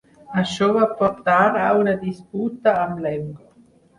[0.43, 3.49] Això va portar a una disputa amb Lemgo.